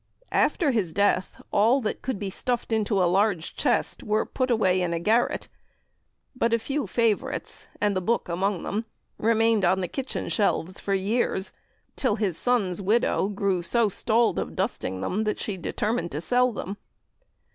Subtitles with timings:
[0.33, 4.81] After his death, all that could be stuffed into a large chest were put away
[4.81, 5.47] in a garret;
[6.35, 8.83] but a few favourites, and the 'Boke' among them
[9.19, 11.51] remained on the kitchen shelves for years,
[11.95, 16.51] till his son's widow grew so 'stalled' of dusting them that she determined to sell
[16.51, 16.77] them.